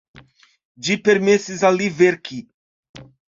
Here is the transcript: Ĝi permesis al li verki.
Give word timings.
Ĝi 0.87 0.95
permesis 1.09 1.61
al 1.71 1.77
li 1.81 1.91
verki. 1.99 2.41